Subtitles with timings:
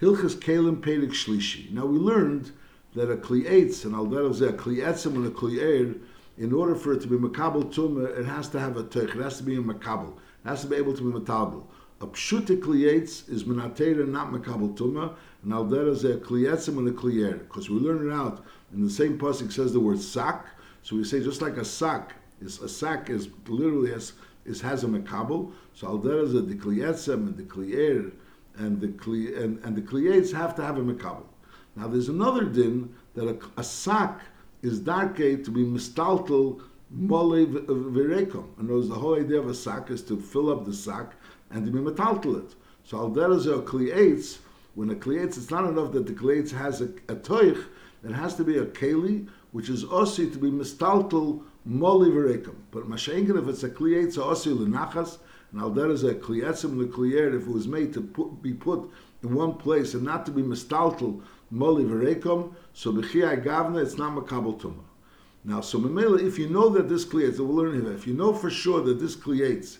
[0.00, 1.72] Hilchas Kalim Pedig Shlishi.
[1.72, 2.52] Now we learned
[2.94, 5.98] that a Kli'etz, and Aldero Zeh, a Kli'etzim and a Kli'er,
[6.36, 9.20] in order for it to be Makabal Tumah, it has to have a Teich, it
[9.20, 11.64] has to be a Makabal, it has to be able to be Matabal.
[12.00, 17.40] A Pshute Kli'etz is Menatera, not Makabal Tumah, and Aldero a Kli'etzim and a Kli'er,
[17.40, 20.46] because we learn it out, in the same pasuk says the word sak,
[20.84, 24.12] so we say just like a sack, is a sack is literally has
[24.44, 25.50] is has a makabel.
[25.74, 28.12] So Aldera Zeh, the Kli'etzim and the Kli'er,
[28.58, 31.26] and the kli, and, and the kliyets have to have a mekabel.
[31.76, 34.20] Now there's another din that a, a sack
[34.62, 36.60] is darke to be mistaltel
[36.90, 38.46] mole virekom.
[38.58, 41.12] And the whole idea of a sack is to fill up the sack
[41.50, 42.54] and to be metaltel it.
[42.84, 44.38] So al a kliyets,
[44.74, 47.64] when a kliyets, it's not enough that the kliyets has a, a toich,
[48.04, 52.56] it has to be a keli, which is osi to be mistaltel mole virekom.
[52.70, 55.18] But mashenkin, if it's a kliyets, osi lenachas,
[55.56, 58.90] al there is a kliyetzim lekliyer if it was made to put, be put
[59.22, 61.20] in one place and not to be mistaltel
[61.52, 64.84] moli verekom, so b'chiyai gavna it's not makabel tuma.
[65.44, 68.34] Now, so memela, if you know that this kliyetz, we'll learn here, if you know
[68.34, 69.78] for sure that this kliyetz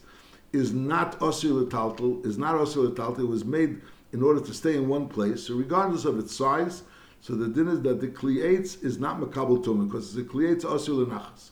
[0.53, 3.81] is not osil taltel, is not osil taltel, it was made
[4.13, 6.85] in order to stay in one place, so regardless of its size,
[7.21, 11.05] so the din is that the kliyetz is not makabel tuma because the kliyetz osil
[11.05, 11.51] nachas.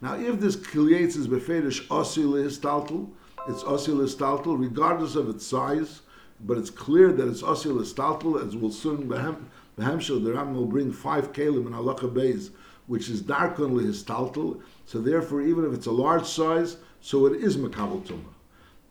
[0.00, 3.10] Now, if this kliyetz is befedish osil taltel,
[3.48, 6.02] it's osil istaltel, regardless of its size,
[6.40, 10.92] but it's clear that it's osil istaltel, as we'll soon, Behemshel, the Ram will bring
[10.92, 12.50] five kalim in halacha beis,
[12.86, 17.56] which is darkon histaltel, so therefore, even if it's a large size, so it is
[17.56, 18.22] makabel tumah.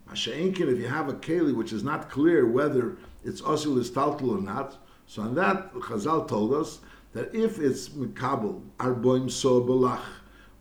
[0.10, 4.42] Masha'inkin, if you have a keli which is not clear whether it's osil istaltel or
[4.42, 6.80] not, so on that, Chazal told us
[7.14, 9.60] that if it's makabel, arboim so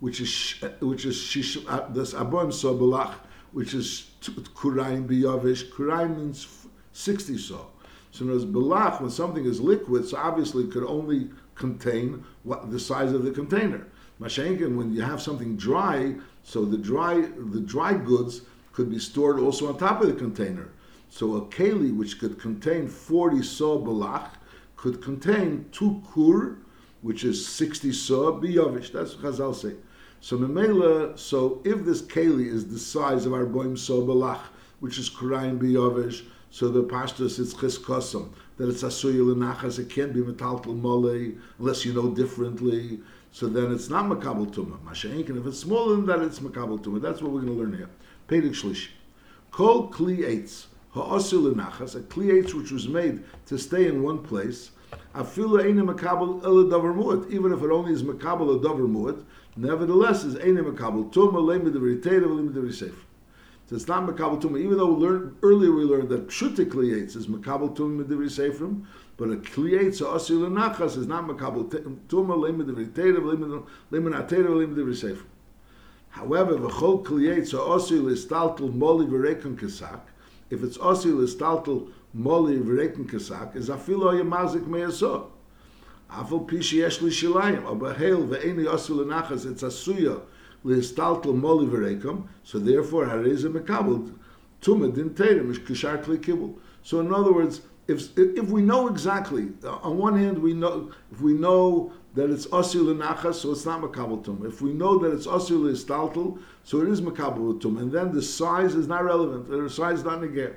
[0.01, 2.75] which is which is shish, uh, this arboim so
[3.53, 5.71] which is Kurayim Biyavish.
[5.71, 7.67] Kurayim means 60 so.
[8.13, 12.81] So as Belach, when something is liquid, so obviously it could only contain what the
[12.81, 13.87] size of the container.
[14.21, 17.21] Mashenkin, when you have something dry, so the dry
[17.53, 20.69] the dry goods could be stored also on top of the container.
[21.09, 24.31] So a keli which could contain 40 saw belach
[24.77, 26.57] could contain two kur,
[27.03, 28.93] which is 60 saw biyavish.
[28.93, 29.75] That's what Chazal say.
[30.23, 34.41] So Memela, so if this keli is the size of our boim so balach,
[34.81, 40.13] which is Kurayim biyovish, so the pashtus it's cheskosam, that it's asuyil nachas, it can't
[40.13, 43.01] be metaltal mole unless you know differently.
[43.33, 44.79] So then it's not makabel tuma.
[44.81, 47.01] Masha'inkin, if it's smaller than that, it's makabel tuma.
[47.01, 47.89] That's what we're going to learn here.
[48.29, 48.89] Pedig shlishi.
[49.51, 54.19] Kol kli eitz, ha'asil nachas, a kli eitz which was made to stay in one
[54.19, 54.73] place,
[55.15, 55.89] even
[57.53, 59.23] if it only is makabel a davar muad,
[59.57, 62.93] Nevertheless, is Einim Makabal Tuma, Lema the Riteda, Lema the So
[63.75, 67.27] it's not Makabal Tuma, even though we learned, earlier we learned that Pshuta Kliyates is
[67.27, 68.85] Makabal Tuma the Risefrim,
[69.17, 71.69] but a Kliyates Asil Nachas is not Makabal
[72.09, 75.27] Tuma, Lema the Riteda, Lema Nateda, Lema the Risefer.
[76.11, 80.03] However, V'chol Kliyates Asil is Taltal Moli V'rekon Kesak,
[80.51, 85.31] if it's Asil is Taltal Moli V'rekon Kesak, is Afilo Yamazik Meyasot.
[86.11, 90.21] Afal pishi yesh li shilayim, aber heil ve'eni yosu lenachas, it's asuya
[90.65, 94.13] lehistaltel moli v'reikom, so therefore hareza mekabel,
[94.61, 96.57] tuma din teirem, ish kishar kli kibul.
[96.83, 101.21] So in other words, if, if we know exactly, on one hand we know, if
[101.21, 104.45] we know that it's osil lenachas, so it's not makabel tum.
[104.45, 107.79] If we know that it's osil lehistaltel, so it is makabel tum.
[107.79, 110.55] And then the size is not relevant, the size is not negate.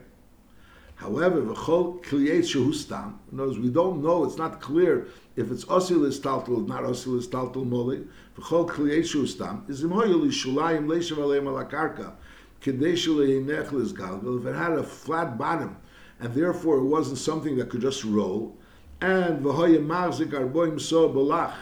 [0.95, 3.19] However, v'chol kliyet shehu stam.
[3.31, 7.19] In other words, we don't know, it's not clear if it's osil istaltel, not osil
[7.19, 8.07] istaltel moli.
[8.37, 9.65] V'chol kliyet shehu stam.
[9.67, 12.13] Is imoyel shulayim leishav aleim ala karka.
[12.61, 14.39] Kedei shulei galgal.
[14.39, 15.75] If it had a flat bottom,
[16.19, 18.55] and therefore it wasn't something that could just roll,
[19.03, 21.53] and v'hoye marzik arboim so balach,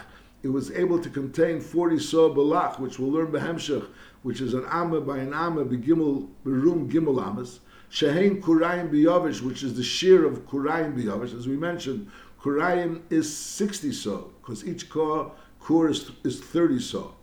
[0.44, 3.84] it was able to contain 40 so balach, which we'll learn behemshech,
[4.22, 7.58] which is an amma by an amma, begimel, berum gimel amas,
[7.90, 11.36] Shehein Kurayim Biyovish, which is the shear of Kurayim Biyovish.
[11.36, 12.10] As we mentioned,
[12.40, 17.14] Kurayim is 60 so, because each core, kur is, is 30 so.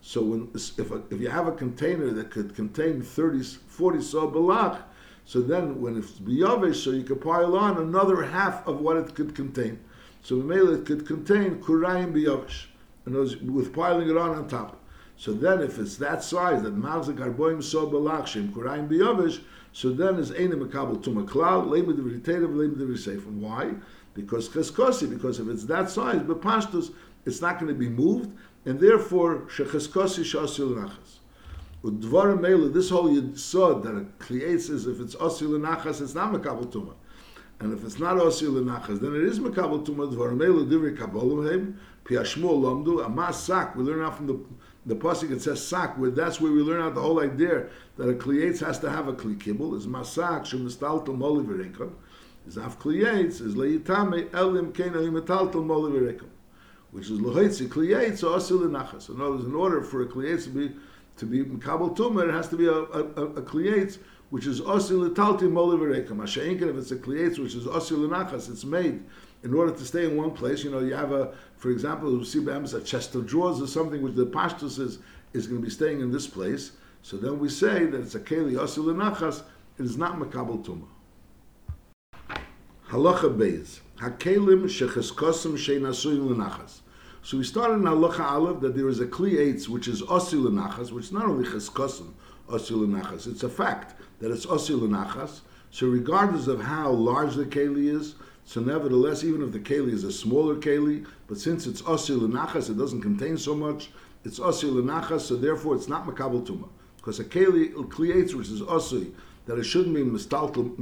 [0.00, 4.30] So when, if, a, if you have a container that could contain 30, 40 so
[4.30, 4.82] balach,
[5.26, 9.14] so then when it's biyavish, so you could pile on another half of what it
[9.14, 9.78] could contain.
[10.22, 12.66] So Mele it could contain kurayim biyavish,
[13.04, 13.14] and
[13.52, 14.82] with piling it on on top.
[15.18, 19.40] So then if it's that size, that mavzik arboim so balach shem kurayim biyavish,
[19.76, 23.40] so then is Einim Makabal Tuma Klal, Leimed V'Ritetiv, Leimed V'Seifim.
[23.40, 23.74] Why?
[24.14, 26.94] Because Cheskosi, because if it's that size, but Pashtus,
[27.26, 28.34] it's not going to be moved,
[28.64, 31.15] and therefore, Shecheskosi Shasil Nachas.
[31.86, 36.32] Udvar Mele, this whole Yitzod that it creates is if it's Osil Nachas, it's not
[36.32, 36.94] Makabal Tuma.
[37.58, 41.48] And if it's not osil lenachas, then it is makabel tuma dvarim elu divrei kabbalim
[41.48, 43.74] heim piashmul lomdu amas sak.
[43.74, 44.38] We learn out from the
[44.84, 45.96] the pasuk it says sak.
[45.96, 49.08] Where that's where we learn out the whole idea that a klietz has to have
[49.08, 49.74] a kli kibble.
[49.74, 51.92] Is masak shemistaltel moli v'rekom.
[52.46, 56.20] Is af klietz is leitame elim kena imetaltel moli.
[56.90, 59.08] Which is lohoitzi klietz or osil lenachas.
[59.08, 60.76] In other words, in order for a klietz to be
[61.16, 63.88] to be makabel tumah, it has to be a a, a, a
[64.30, 66.16] which is osil talti moli v'rekom.
[66.16, 69.02] Masha'inkin, if it's a klietz which is osil lenachas, it's made
[69.42, 70.64] in order to stay in one place.
[70.64, 74.02] You know, you have a, for example, you see a chest of drawers or something
[74.02, 74.98] which the pashtus is
[75.32, 76.72] is going to be staying in this place.
[77.02, 79.42] So then we say that it's a keli osil lenachas.
[79.78, 80.88] It is not makabel tumah.
[82.88, 86.80] Halacha beis hakelim shecheskosim sheinasuyin lenachas.
[87.26, 90.44] So we started in halacha aleph that there is a kli eitz which is osil
[90.44, 92.12] lenachas, which is not only cheskosim
[92.48, 93.26] osil lenachas.
[93.26, 95.40] It's a fact that it's osil lenachas.
[95.72, 98.14] So regardless of how large the keli is,
[98.44, 102.70] so nevertheless, even if the keli is a smaller keli, but since it's osil lenachas,
[102.70, 103.90] it doesn't contain so much.
[104.24, 106.68] It's osil lenachas, so therefore it's not makabel tuma.
[106.98, 109.12] Because a keli kli eitz which is osil
[109.46, 110.76] that it shouldn't be metaltel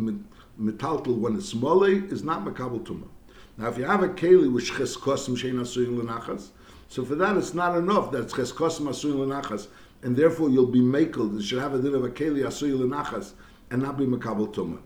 [1.18, 3.08] when it's mole is not makabel tuma.
[3.56, 6.48] Now, if you have a keli which cheskosim shein asuyin lenachas,
[6.88, 9.68] so for that it's not enough that cheskosim asuyin lenachas,
[10.02, 11.34] and therefore you'll be makel.
[11.34, 13.32] You should have a din of a keli asuyin lenachas
[13.70, 14.78] and not be makabel tuma.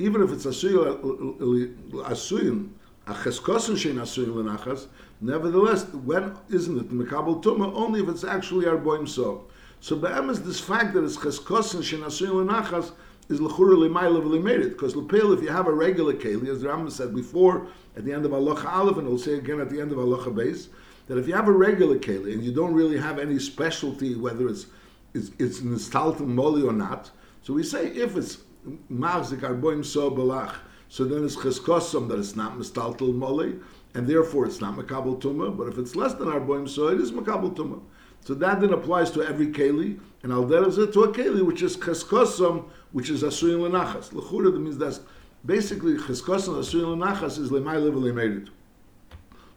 [0.00, 2.70] Even if it's asuyin asuyin
[3.06, 4.86] a cheskosim shein asuyin lenachas,
[5.20, 7.72] nevertheless, when isn't it makabel tuma?
[7.74, 9.46] Only if it's actually arboim so.
[9.80, 12.90] So be'em is this fact that it's cheskosim shein asuyin lenachas
[13.28, 14.70] is l'chura l'mayla v'limerit.
[14.70, 18.12] Because l'pil, if you have a regular keli, as the Rambam said before, at the
[18.12, 20.68] end of halacha aleph, and we'll say again at the end of halacha base,
[21.06, 24.48] that if you have a regular keli and you don't really have any specialty, whether
[24.48, 24.66] it's
[25.14, 27.10] it's, it's nistaltum moli or not,
[27.42, 28.38] so we say if it's
[28.92, 30.56] mavzik arboim so balach,
[30.88, 33.60] so then it's cheskosom that it's not mistaltul moli,
[33.94, 35.56] and therefore it's not makabel tuma.
[35.56, 37.80] But if it's less than arboim so, it is makabel tuma.
[38.26, 41.76] So that then applies to every keli, and al it to a keli which is
[41.76, 44.12] cheskosom, which is asuyin lenachas.
[44.12, 44.98] L'chura that means that's
[45.44, 48.48] basically cheskosom asuyin lenachas is lemay level lemerit.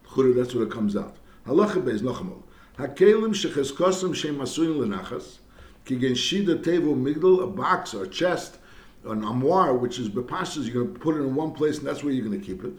[0.06, 1.16] L'chura that's what it comes out.
[1.48, 2.44] Halacha beis nochamol.
[2.78, 5.38] Hakelim shecheskosom shem asuyin lenachas
[5.84, 8.58] kigen shida tevo migdal a box or a chest
[9.04, 12.04] an armoire which is bepashas you're going to put it in one place and that's
[12.04, 12.74] where you're going to keep it.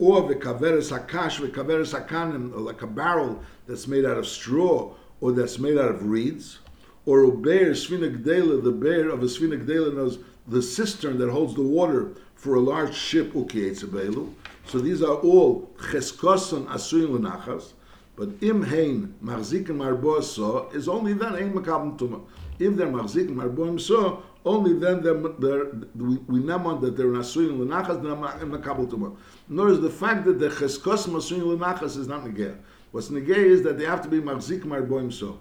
[0.00, 4.92] Or the kaveres hakash, the kaveres hakanim, like a barrel that's made out of straw
[5.20, 6.58] or that's made out of reeds,
[7.06, 11.62] or a bear, Svinagdela, the bear of a Svinagdela knows the cistern that holds the
[11.62, 14.32] water for a large ship, Ukietzebelu.
[14.66, 17.72] So these are all Cheskoson Asuin Lenachas,
[18.16, 22.22] but Im Hein Marzikin Marboa So is only then Ein Makabim Tuma.
[22.58, 28.02] If they're Marzikin Marboim So, only then they're, they're, we, we that they're Asuin Lenachas,
[28.02, 29.16] they're Makabim Tuma.
[29.48, 32.56] Nor is the fact that the Cheskoson Asuin Lenachas is not Negeh.
[32.90, 35.40] What's negay is that they have to be marzik marboim so.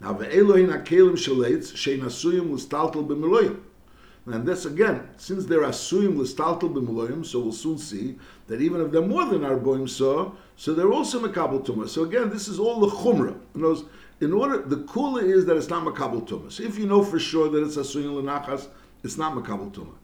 [0.00, 3.60] Now the Elohim akelim shaleitz shein asuyim l'staltel b'meloyim.
[4.26, 8.90] And this again, since they're asuyim l'staltel b'meloyim, so we'll soon see that even if
[8.90, 11.88] they're more than arboim so, so they're also makabel tumah.
[11.88, 13.38] So again, this is all the chumrah.
[13.54, 13.86] In,
[14.26, 16.50] in order, the kula is that it's not makabel tumah.
[16.50, 18.68] So if you know for sure that it's asuyim l'nachas,
[19.04, 19.94] it's not makabel tumah.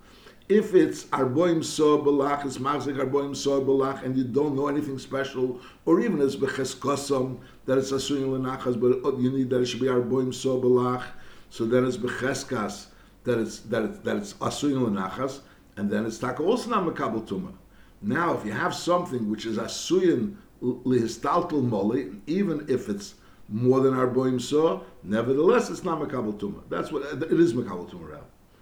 [0.48, 4.96] If it's arboim so balach, it's machzik arboim so balach, and you don't know anything
[4.96, 9.66] special, or even it's becheskosam that it's asuyin lenachas, but uh, you need that it
[9.66, 11.02] should be arboim so balach,
[11.50, 12.86] so then it's becheskas
[13.24, 15.40] that it's that it's that it's asuyin lenachas,
[15.78, 17.52] and then it's taka also not makabel tuma.
[18.00, 23.16] Now, if you have something which is asuyin lihistaltul moli, even if it's
[23.48, 26.62] more than arboim so, nevertheless it's not makabel tuma.
[26.68, 28.20] That's what it is makabel tuma,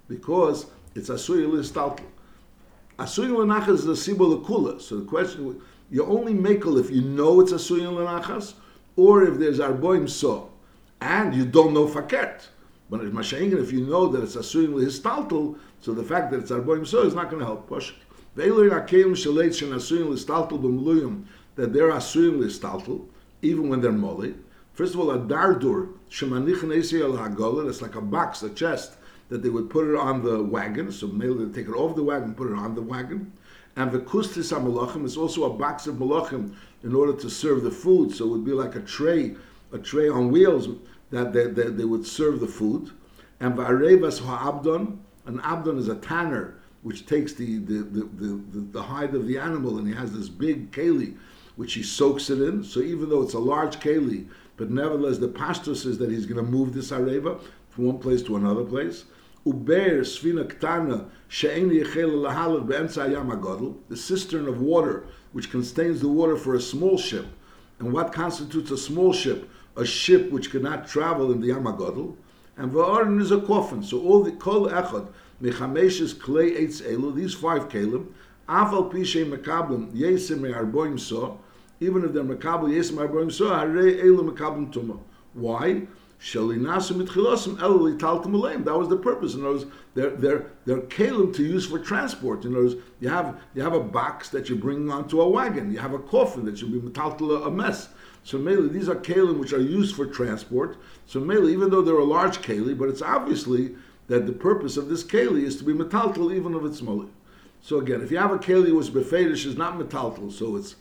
[0.08, 0.64] because
[0.94, 2.04] it's asuy listaltel.
[2.98, 4.80] Asuy lenachas is a sibol kula.
[4.80, 5.60] So the question,
[5.90, 8.54] you only makel if you know it's asuy lenachas,
[8.96, 10.50] or if there's arboim so,
[11.00, 12.46] and you don't know faket.
[12.88, 17.02] But if you know that it's asuy listaltel, so the fact that it's arboim so
[17.02, 17.68] is not going to help.
[17.68, 17.92] That
[21.72, 23.06] they're asuy listaltel
[23.42, 24.34] even when they're molly.
[24.72, 27.68] First of all, a dardur shemanichin esei al hagolah.
[27.68, 28.96] It's like a box, a chest
[29.28, 30.92] that they would put it on the wagon.
[30.92, 33.32] So maybe they take it off the wagon, put it on the wagon.
[33.76, 37.70] And the kustis malachim is also a box of malachim in order to serve the
[37.70, 38.14] food.
[38.14, 39.34] So it would be like a tray,
[39.72, 40.68] a tray on wheels
[41.10, 42.90] that they, they, they would serve the food.
[43.40, 48.82] And va'arevas ha'abdon, an abdon is a tanner which takes the, the, the, the, the
[48.82, 51.16] hide of the animal and he has this big keli
[51.56, 52.62] which he soaks it in.
[52.62, 56.44] So even though it's a large keli, but nevertheless the pastor says that he's going
[56.44, 57.40] to move this areva
[57.70, 59.04] from one place to another place
[59.44, 59.56] The
[63.94, 67.26] cistern of water which contains the water for a small ship.
[67.78, 69.50] And what constitutes a small ship?
[69.76, 72.16] A ship which cannot travel in the Yam HaGodel.
[72.56, 73.82] And Va'aron is a coffin.
[73.82, 75.08] So all the Kol Echad,
[75.42, 78.06] Mechameshes Klei Eitz Elu, these five Kalim,
[78.48, 81.38] Aval Pishe Mekablim, Yesim Me'arboim So,
[81.80, 85.00] even if they're Mekabel Yesim Me'arboim So, Harei Elu Mekablim Tumah.
[85.34, 85.86] Why?
[88.64, 89.34] That was the purpose.
[89.34, 92.44] In other words, they're, they're, they're kalim to use for transport.
[92.44, 95.70] In other words, you have, you have a box that you're bringing onto a wagon.
[95.70, 97.90] You have a coffin that should be metaltal a mess.
[98.22, 100.78] So mainly these are kalim which are used for transport.
[101.06, 103.74] So mainly, even though they're a large keli, but it's obviously
[104.08, 107.06] that the purpose of this keli is to be metaltal even if it's small.
[107.60, 110.76] So again, if you have a keli which befedish is not metaltal, so it's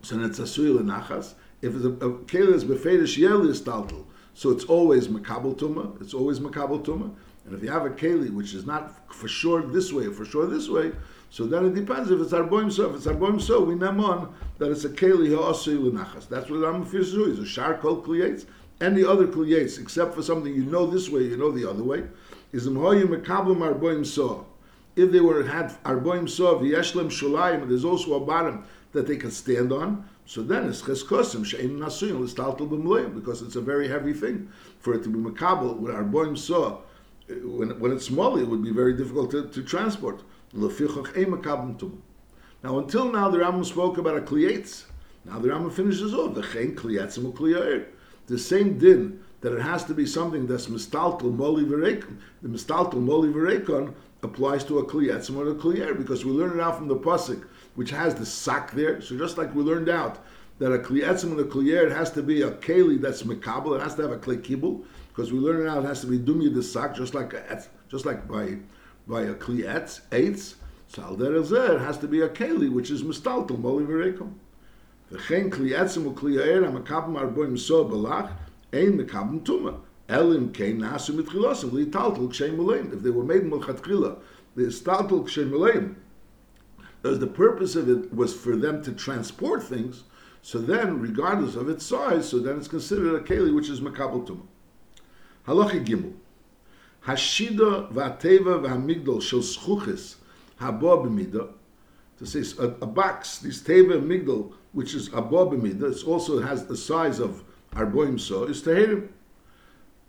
[0.00, 1.34] so it's a nachas.
[1.60, 6.00] If a, keli befedish yel is taltal, so it's always makabel tuma.
[6.00, 7.10] It's always makabel tuma.
[7.44, 10.46] And if you have a keli which is not for sure this way, for sure
[10.46, 10.92] this way,
[11.30, 12.90] so then it depends if it's arboim so.
[12.90, 16.28] If it's arboim so, we name on that it's a keli ha'asui l'nachas.
[16.28, 18.46] That's what Rambam fears is a shar kol kliyates.
[18.80, 22.04] Any other kliyates, except for something you know this way, you know the other way,
[22.52, 24.46] is imhoyim mekabel arboim so.
[24.94, 29.30] If they were had arboim so, v'yeshlem shulayim, there's also a bottom that they can
[29.30, 30.06] stand on.
[30.26, 34.48] So then it's cheskosim she'im nasuyin l'staltel b'mloyim because it's a very heavy thing
[34.78, 36.78] for it to be makabel with arboim saw.
[37.30, 40.22] Uh, when, when it's small, it would be very difficult to, to transport.
[40.54, 40.68] Now,
[42.78, 44.84] until now, the Rambam spoke about a kliyetz.
[45.24, 47.86] Now the Rambam finishes off the chen kliyetzim kliyair.
[48.26, 52.18] The same din that it has to be something that's mistaltel moli v'rekon.
[52.42, 56.62] The mistaltel moli v'rekon applies to a kliyetzim or a kliyair because we learn it
[56.62, 59.00] out from the pasuk which has the sack there.
[59.00, 60.24] So just like we learned out
[60.58, 63.82] that a klietzim and a kliyer, it has to be a keli that's mekabel, it
[63.82, 66.62] has to have a klekibul, because we learned out it has to be dumi the
[66.62, 68.56] sack, just like a, just like by
[69.06, 70.54] by a klietz, eitz.
[70.88, 74.34] So al it has to be a keli, which is mistaltel, moli v'rekom.
[75.10, 78.30] V'chein klietzim u kliyer, ha-mekabim arboim so belach,
[78.72, 79.80] ein mekabim tuma.
[80.08, 82.92] Elim kein nasu mitchilosim, li taltel kshem.
[82.92, 84.18] If they were made mulchatchila,
[84.54, 85.50] the taltel kshem
[87.04, 90.04] as the purpose of it was for them to transport things,
[90.42, 94.26] so then, regardless of its size, so then it's considered a keli which is makabel
[94.26, 94.46] tumah.
[95.46, 96.14] Halacha gimel.
[97.06, 100.16] Hashida v'ateva v'hamigdol shel schuches
[100.60, 101.52] habo b'mida.
[102.18, 106.66] To say a, a, box, this teva migdol, which is habo b'mida, it also has
[106.66, 109.08] the size of arboim so, is teherim.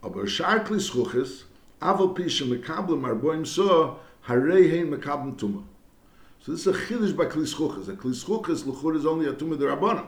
[0.01, 1.43] Aber sharkli schuches,
[1.79, 5.63] aval pisha mekabel arboim so, harei hein mekabel tumah.
[6.45, 7.87] So this is a chiddush by kli schuchas.
[7.87, 10.05] A kli schuchas l'chur is only a tumah derabbanan.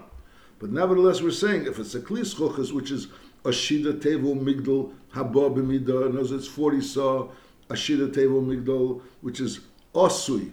[0.59, 3.07] But nevertheless, we're saying if it's a kli schuchas, which is
[3.45, 7.29] ashida shida tevel migdal haba b'mida, and it's 40 saw,
[7.69, 9.61] ashida shida tevel migdal, which is
[9.93, 10.51] osui.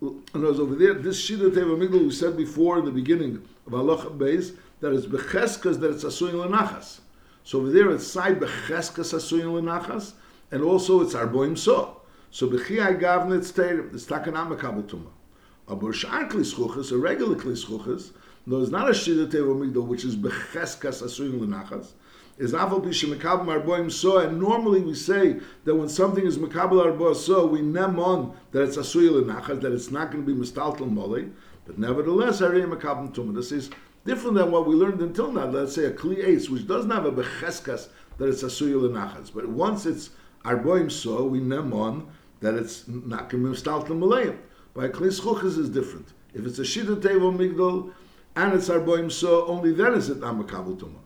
[0.00, 3.72] And as over there, this shida tevel migdal, we said before in the beginning of
[3.72, 7.00] halacha beis, that it's becheskas, that it's asuyin lenachas.
[7.42, 10.12] So over there, it's side becheskas asuyin lenachas,
[10.52, 11.97] and also it's arboim so.
[12.30, 13.94] So b'chiyai gavna it's terim.
[13.94, 15.10] It's takanam makabel tuma.
[15.66, 18.12] A burshar kli schuchas, a regular kli schuchas,
[18.46, 21.92] no, it's not a shida tevo migdal, which is becheskas asuyin l'nachas.
[22.38, 26.82] Is aval b'shem makabel arboim so, and normally we say that when something is makabel
[26.84, 30.38] arbo so, we nem on that it's asuyin l'nachas, that it's not going to be
[30.38, 31.24] mistaltal mole,
[31.66, 33.34] but nevertheless, harei makabel tuma.
[33.34, 33.68] This is
[34.06, 35.46] different than what we learned until now.
[35.46, 39.46] Let's say a kli ace, which doesn't have a becheskas that it's asuyin l'nachas, but
[39.46, 40.10] once it's
[40.44, 44.38] arboim so, we nem on that it's not be staltal malayim.
[44.74, 46.12] By klis chuchas is different.
[46.34, 47.92] If it's a shita tevo migdol
[48.36, 51.00] and it's arboim so, only then is it not makabel tuma.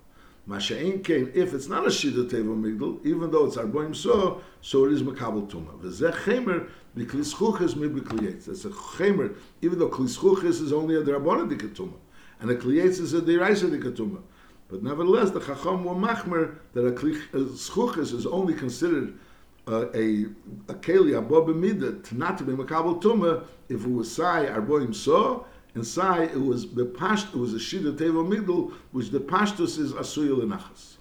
[0.49, 4.85] Masha'in kain, if it's not a shita tevo migdol, even though it's arboim so, so
[4.85, 5.79] it is makabel tuma.
[5.81, 7.89] V'zeh chemer b'klis chuchas mi.
[8.31, 11.95] That's a chemer, even though klis chuchas is only a dikatuma,
[12.41, 14.21] and a kliyetz is a dikatuma.
[14.69, 19.19] But nevertheless, the chacham wa machmer that a klis is only considered
[19.67, 20.27] uh, a
[20.69, 24.95] a keli abo b'mida to not to be makabel tuma if it was sai arboim
[24.95, 29.21] so and sai it was the past it was a shida teva migdal which the
[29.21, 30.97] pastus is asuy lenachas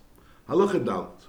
[0.48, 1.28] halacha dalit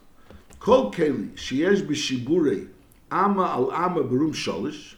[0.58, 2.68] kol keli sheyesh b'shiburei
[3.10, 4.94] ama al ama berum sholish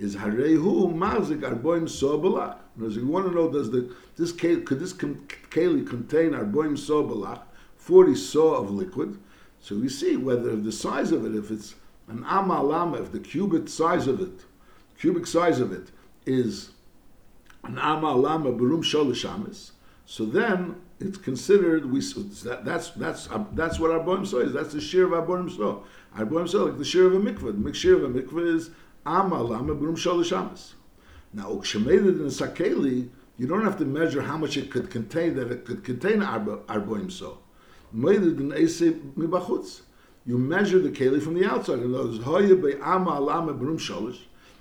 [0.00, 2.56] is harehu mazik arboim so balach.
[2.84, 7.04] As you want to know, does the this keli, could this keli contain arboim so
[7.06, 7.42] balach,
[7.76, 9.18] forty saw of liquid?
[9.60, 11.74] So we see whether the size of it, if it's
[12.08, 14.44] an amma lama, if the cubic size of it,
[14.98, 15.90] cubic size of it
[16.26, 16.70] is
[17.64, 19.72] an amma lama barum sholishamis,
[20.06, 24.52] So then it's considered we that, that's that's uh, that's what our boim is.
[24.52, 25.84] That's the share of our boim so.
[26.16, 27.62] Our boim so like the share of a mikvah.
[27.62, 28.70] The share of a mikvah is
[29.06, 30.74] amal lama brum sholish amas.
[31.32, 35.36] Now ukshemeded in a sakeli, you don't have to measure how much it could contain
[35.36, 37.38] that it could contain our, in ese mibachutz.
[37.92, 38.00] You
[40.38, 41.80] measure the keli from the outside.
[41.80, 42.18] In other words.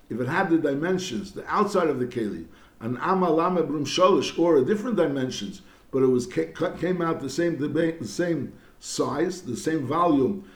[0.10, 2.46] If it had the dimensions, the outside of the keli,
[2.80, 7.58] an amalame brum sholish, or a different dimensions, but it was came out the same
[7.58, 10.50] the same size, the same volume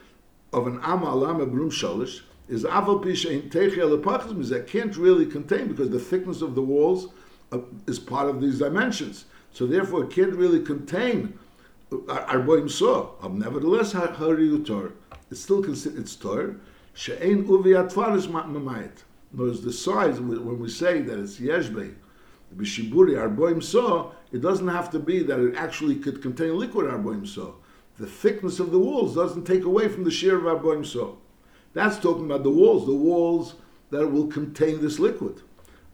[0.51, 5.89] of an amalame brum sholish, is aval pisha in techel that can't really contain because
[5.89, 7.08] the thickness of the walls
[7.51, 9.25] uh, is part of these dimensions.
[9.51, 11.38] So therefore, it can't really contain
[12.07, 13.15] arboim so.
[13.31, 14.93] Nevertheless, hari tor.
[15.31, 16.57] It's still considered it's tor.
[16.93, 19.03] She'ein uvi atvar is mamayit.
[19.31, 21.95] Notice the size when we say that it's yeshbe,
[22.55, 24.13] b'shiburi arboim so.
[24.31, 27.57] It doesn't have to be that it actually could contain liquid arboim so.
[27.97, 31.17] The thickness of the walls doesn't take away from the shear of arboim so.
[31.73, 33.55] That's talking about the walls, the walls
[33.89, 35.41] that will contain this liquid.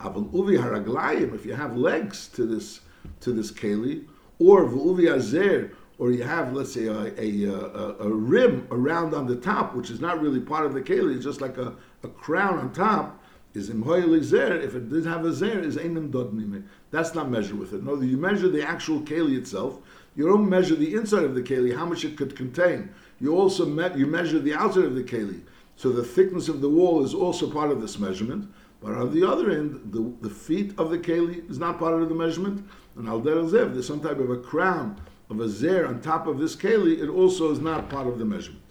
[0.02, 2.82] Aval uvi haraglayim, if you have legs to this
[3.22, 4.06] to this keli,
[4.40, 9.28] or uvi azer, or you have let's say a, a, a, a, rim around on
[9.28, 12.08] the top, which is not really part of the keli, it's just like a, a
[12.08, 13.22] crown on top.
[13.56, 14.58] Is imhoyli zer.
[14.58, 16.66] If it didn't have a zer, is einim dodnime.
[16.92, 17.84] That's not measured with it.
[17.84, 19.80] No, you measure the actual keli itself.
[20.16, 22.92] You don't measure the inside of the keli, how much it could contain.
[23.20, 23.66] You also
[23.96, 25.42] you measure the outside of the keli.
[25.78, 28.54] So the thickness of the wall is also part of this measurement.
[28.82, 32.08] But on the other end, the, the feet of the keli is not part of
[32.08, 32.70] the measurement.
[32.98, 36.56] And al there's some type of a crown of a zer on top of this
[36.56, 37.02] keli.
[37.02, 38.64] It also is not part of the measurement.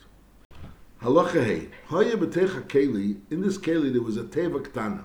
[1.02, 3.20] Halacha hey, haya b'techa keli.
[3.30, 5.04] In this keli, there was a teva ktana,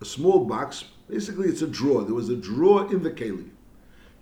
[0.00, 0.84] a small box.
[1.08, 2.02] Basically, it's a drawer.
[2.02, 3.50] There was a drawer in the keli.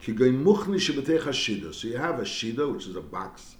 [0.02, 3.56] Kigoin muchni shebetecha shida, so you have a shida, which is a box,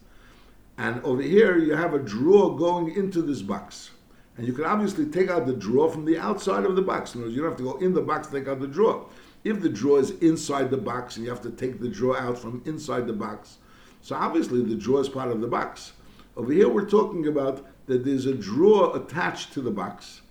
[0.76, 3.90] and over here you have a drawer going into this box.
[4.36, 7.14] And you can obviously take out the drawer from the outside of the box.
[7.14, 8.66] In other words, you don't have to go in the box to take out the
[8.66, 9.08] drawer.
[9.46, 12.36] If the drawer is inside the box and you have to take the drawer out
[12.36, 13.58] from inside the box,
[14.00, 15.92] so obviously the drawer is part of the box.
[16.36, 20.22] Over here we're talking about that there's a drawer attached to the box.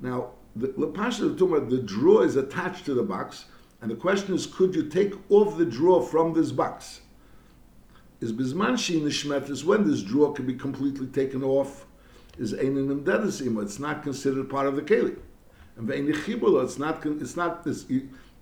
[0.00, 3.44] Now, the is talking about the drawer is attached to the box,
[3.80, 7.02] and the question is, could you take off the drawer from this box?
[8.20, 11.86] Is Bisman Nishmet is when this drawer can be completely taken off
[12.38, 15.16] is Einin Imdedasim, it's not considered part of the Keli.
[15.76, 17.84] And Ve'enichibula, it's not, it's not, it's,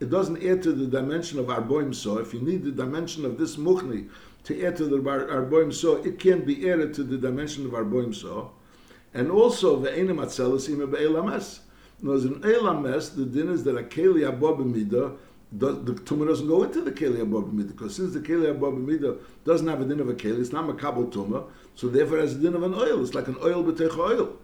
[0.00, 2.18] it doesn't add to the dimension of Arboim So.
[2.18, 4.08] If you need the dimension of this Muchni
[4.44, 8.14] to add to the Arboim So, it can be added to the dimension of Arboim
[8.14, 8.52] So.
[9.12, 11.60] And also, Ve'enim Atzelis Ima Be'elames.
[12.02, 14.58] Now, as an Elames, the din is that a Keli Abob
[15.52, 18.86] the, the tumor doesn't go into the keli above because since the keli above
[19.44, 21.42] doesn't have a din of a keli, it's not a makabel tumor,
[21.74, 23.02] so therefore has a din of an oil.
[23.02, 24.36] It's like an oil b'tech oil.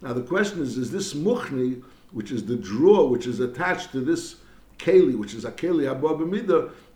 [0.00, 4.00] Now the question is: Is this muchni, which is the drawer which is attached to
[4.00, 4.36] this
[4.78, 6.20] keli, which is a keli above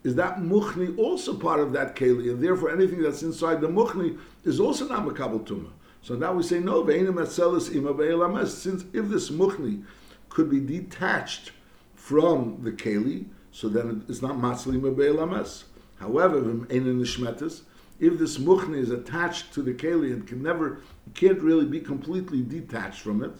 [0.04, 4.18] is that muchni also part of that keli, and therefore anything that's inside the muchni
[4.44, 5.70] is also not makabel tumor.
[6.02, 9.84] So now we say no, since if this muchni
[10.28, 11.52] could be detached
[11.94, 15.64] from the keli, so then it's not matzli mebeil
[15.98, 16.38] However,
[18.00, 20.80] if this muchni is attached to the keli and can never,
[21.14, 23.34] can't really be completely detached from it,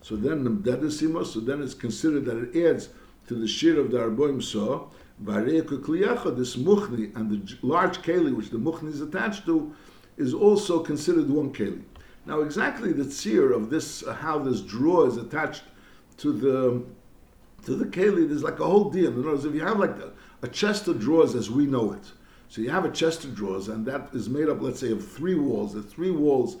[0.00, 2.88] so then the so then it's considered that it adds
[3.28, 8.58] to the shir of the arboim so, this muchni and the large keli which the
[8.58, 9.74] muchni is attached to
[10.16, 11.82] is also considered one keli.
[12.26, 15.62] Now, exactly the tzir of this, uh, how this drawer is attached
[16.18, 16.82] to the
[17.64, 19.12] to the keli, there's like a whole deal.
[19.12, 19.94] In other words, if you have like
[20.42, 22.12] a chest of drawers as we know it,
[22.48, 25.06] so you have a chest of drawers, and that is made up, let's say, of
[25.06, 25.74] three walls.
[25.74, 26.56] The three walls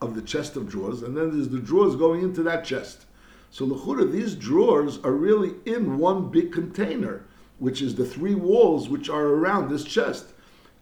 [0.00, 3.06] of the chest of drawers, and then there's the drawers going into that chest.
[3.50, 7.24] So l'chura, these drawers are really in one big container,
[7.58, 10.26] which is the three walls which are around this chest,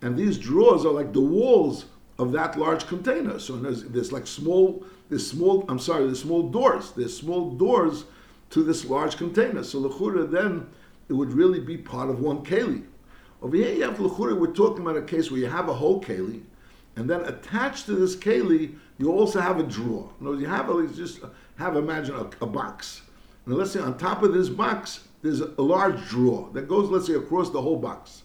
[0.02, 1.86] and these drawers are like the walls
[2.18, 3.38] of that large container.
[3.38, 5.64] So there's, there's like small, there's small.
[5.68, 6.92] I'm sorry, there's small doors.
[6.92, 8.04] There's small doors
[8.50, 9.62] to this large container.
[9.64, 10.66] So lechura then
[11.08, 12.84] it would really be part of one keli.
[13.42, 14.38] Over here you have lechura.
[14.38, 16.42] We're talking about a case where you have a whole keli,
[16.96, 20.10] and then attached to this keli you also have a drawer.
[20.20, 21.20] Words, you have a, just
[21.58, 23.02] have imagine a, a box.
[23.46, 27.06] Now let's say on top of this box there's a, large drawer that goes let's
[27.06, 28.22] say across the whole box.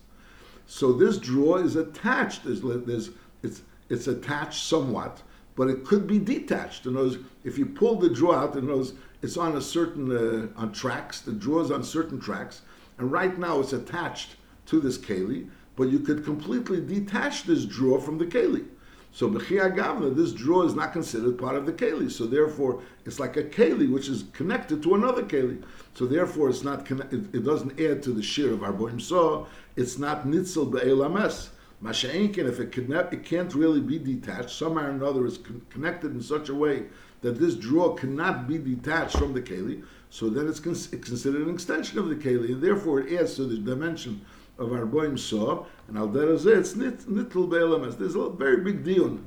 [0.65, 2.45] So this drawer is attached.
[2.45, 3.09] There's, there's
[3.43, 5.21] it's it's attached somewhat,
[5.55, 6.85] but it could be detached.
[6.85, 8.89] In other if you pull the drawer out, in other
[9.21, 10.11] it's on a certain
[10.55, 11.19] uh, on tracks.
[11.21, 12.61] The drawer's on certain tracks,
[12.97, 15.49] and right now it's attached to this keli,
[15.81, 18.67] but you could completely detach this drawer from the keli.
[19.13, 22.11] So gavna, this drawer is not considered part of the keli.
[22.11, 25.63] So therefore, it's like a keli which is connected to another keli.
[25.95, 29.47] So therefore, it's not it, it, doesn't add to the shir of arboim saw.
[29.75, 31.49] It's not nitzel be'elames.
[31.83, 36.13] Masha'inkin, if it, can, it can't really be detached, somehow or another is con- connected
[36.13, 36.83] in such a way
[37.21, 41.41] that this drawer cannot be detached from the keli, so then it's, con- it's considered
[41.41, 44.23] an extension of the keli, and therefore it adds to the dimension
[44.61, 47.97] of arboim saw, and al derazeh, it's nitl be'elames.
[47.97, 49.19] There's a very big deal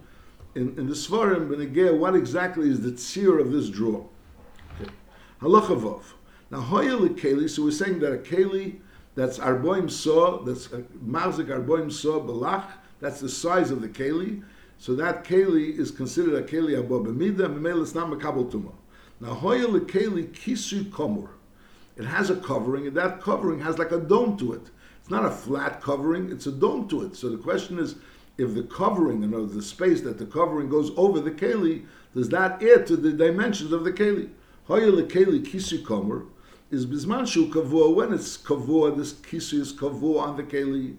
[0.54, 4.04] in, in the Svarim, Benegeh, what exactly is the tzir of this draw?
[4.80, 4.90] Okay.
[5.40, 6.02] Halacha Vov.
[6.50, 8.78] Now, hoya keli, so we're saying that a keli
[9.14, 12.66] that's arboim saw, that's uh, mazik arboim saw belach,
[13.00, 14.42] that's the size of the keli.
[14.78, 18.72] So that keli is considered a keli abo b'mida, memel it's not makabel tuma.
[19.20, 21.30] Now, hoya keli kisu komur.
[21.96, 24.70] It has a covering, and that covering has like a dome to it.
[25.04, 27.14] It's not a flat covering, it's a dome to it.
[27.14, 27.96] So the question is,
[28.38, 32.30] if the covering, you know, the space that the covering goes over the keli, does
[32.30, 34.30] that add to the dimensions of the keli?
[34.64, 36.28] Hoya keli kisu komur
[36.70, 37.94] is bisman shu kavua.
[37.94, 40.96] When it's kavua, this kisu is kavua on the keli.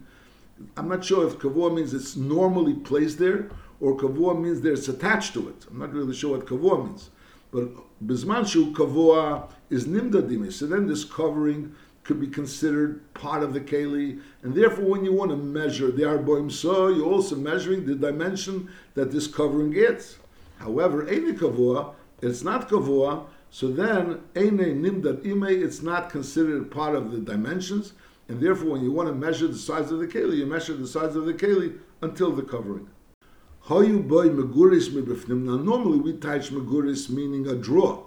[0.78, 3.50] I'm not sure if kavua means it's normally placed there
[3.82, 5.66] or kavua means it's attached to it.
[5.72, 7.10] I'm not really sure what kavua means.
[7.50, 7.72] But
[8.06, 13.60] bisman shu kavua is nimda So then this covering could be considered part of the
[13.60, 17.96] keli, and therefore, when you want to measure the arboim so, you're also measuring the
[17.96, 20.20] dimension that this covering gets.
[20.60, 26.96] However, any kavua, it's not kavua, so then eine nimdat ime, it's not considered part
[26.96, 27.94] of the dimensions,
[28.30, 30.88] and therefore, when you want to measure the size of the keli, you measure the
[30.88, 32.88] size of the keli until the covering.
[33.66, 35.44] Hoyu boy meguris mebifnim.
[35.44, 38.04] Now, normally we touch meguris meaning a draw,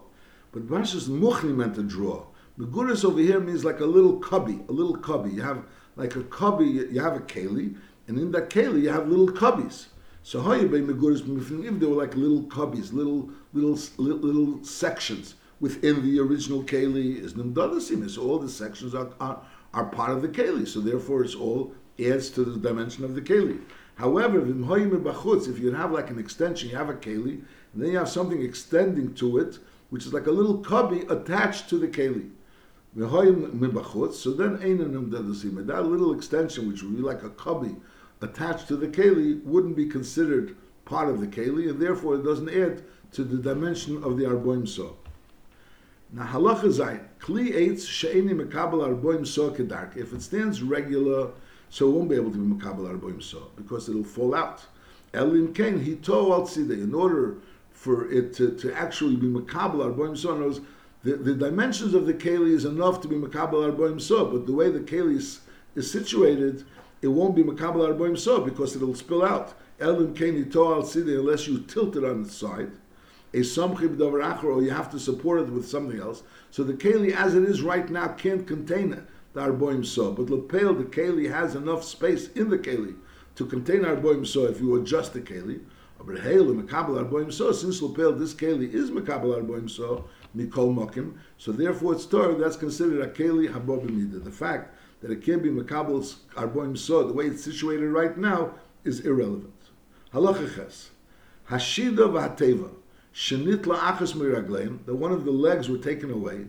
[0.52, 2.27] but Barshas muchni meant a draw.
[2.58, 5.30] Meguris over here means like a little cubby, a little cubby.
[5.30, 7.76] You have like a cubby, you have a keli,
[8.08, 9.86] and in that keli you have little cubbies.
[10.24, 11.20] So how you meguris
[11.64, 17.22] if they were like little cubbies, little little little, little sections within the original keli
[17.22, 18.10] is nimdadasim.
[18.10, 19.40] So all the sections are, are
[19.72, 20.66] are part of the keli.
[20.66, 23.60] So therefore, it's all adds to the dimension of the keli.
[23.94, 27.40] However, if you have like an extension, you have a keli,
[27.72, 29.58] and then you have something extending to it,
[29.90, 32.30] which is like a little cubby attached to the keli.
[32.96, 37.76] So then um that little extension, which would be like a cubby
[38.20, 42.48] attached to the keli, wouldn't be considered part of the keli, and therefore it doesn't
[42.48, 44.92] add to the dimension of the arboim saw.
[46.12, 49.96] Now halacha zayin kli eitz she'eni mekabel arboim saw kedark.
[49.96, 51.30] If it stands regular,
[51.70, 54.64] so it won't be able to be mekabel arboim saw because it'll fall out.
[55.12, 57.36] Elin ken hito al In order
[57.70, 60.60] for it to, to actually be mekabel arboim saw, knows
[61.04, 64.52] the, the dimensions of the keli is enough to be makabel arboim so, but the
[64.52, 65.40] way the keli is,
[65.76, 66.64] is situated,
[67.02, 69.54] it won't be makabel arboim so because it'll spill out.
[69.80, 72.72] Elim keni to al unless you tilt it on its side.
[73.32, 76.24] A samchi b'davar or you have to support it with something else.
[76.50, 80.10] So the keli, as it is right now, can't contain it, the arboim so.
[80.12, 82.96] But lepel, the keli has enough space in the keli
[83.36, 85.60] to contain arboim so if you adjust the keli.
[86.04, 91.14] But hail makabel arboim so, since lepel, this keli is makabel arboim so, mikol.
[91.36, 94.22] So therefore, it's Torah that's considered a keli habobimida.
[94.22, 98.54] The fact that it can't be makabel's arboim so the way it's situated right now
[98.84, 99.54] is irrelevant.
[100.12, 100.88] Halachaches
[101.50, 102.70] hashida v'hateva
[103.14, 106.46] shenit la'achas miraglein that one of the legs were taken away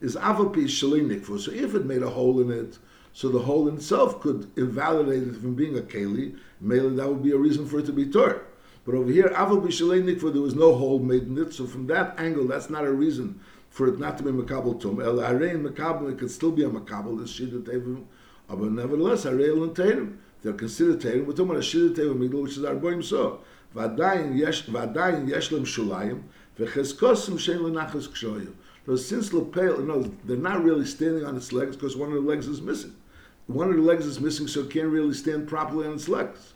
[0.00, 1.40] is avapi shalinikfu.
[1.40, 2.78] So if it made a hole in it.
[3.14, 6.38] So the hole itself could invalidate it from being a keli.
[6.60, 8.42] Mainly that would be a reason for it to be Torah.
[8.88, 11.52] But over here, Aval B'Shalei Nikva, there was no hole made in it.
[11.52, 15.02] So from that angle, that's not a reason for it not to be Makabal Tum.
[15.02, 18.04] El Arein Makabal, it could still be a Makabal, this Shida Tevim.
[18.48, 21.26] But nevertheless, Areil and Teirim, they're considered Teirim.
[21.26, 23.40] We're talking about a Shida Tevim which is our Boim So.
[23.74, 26.22] Vadayin Yeshlem Shulayim,
[26.58, 28.54] V'cheskosim Shein Lenachas Kshoyim.
[28.86, 32.26] So since Lepel, no, they're not really standing on its legs because one of the
[32.26, 32.96] legs is missing.
[33.48, 36.54] One of the legs is missing, so it can't really stand properly on its legs.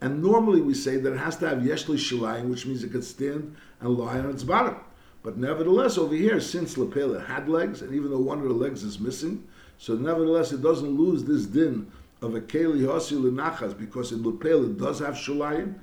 [0.00, 3.04] And normally we say that it has to have yeshli shilayim, which means it could
[3.04, 4.76] stand and lie on its bottom.
[5.22, 8.82] But nevertheless, over here, since lapel had legs, and even though one of the legs
[8.82, 9.42] is missing,
[9.78, 14.64] so nevertheless it doesn't lose this din of a keli hosi lenachas because in lapel
[14.64, 15.76] it does have shilayim.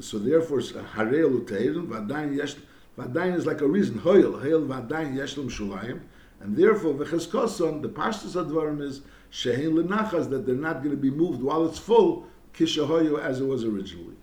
[0.00, 2.56] So therefore, harei luteirin vadayin yesh
[2.98, 6.00] vadayin is like a reason hoyel hoyel vadayin yeshlim shilayim,
[6.40, 9.02] and therefore v'cheskoson the pashtus advarim is
[9.32, 13.46] shehin lenachas that they're not going to be moved while it's full kishahoyu as it
[13.46, 14.16] was originally.